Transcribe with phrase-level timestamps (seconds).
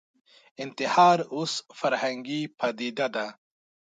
[0.63, 3.25] انتحار اوس فرهنګي پدیده ده